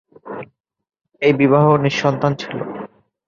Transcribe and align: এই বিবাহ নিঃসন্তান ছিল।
এই 1.21 1.33
বিবাহ 1.33 1.65
নিঃসন্তান 1.85 2.31
ছিল। 2.35 2.57